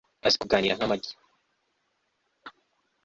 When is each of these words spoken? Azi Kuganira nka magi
Azi 0.27 0.37
Kuganira 0.41 0.77
nka 0.77 0.87
magi 0.91 1.11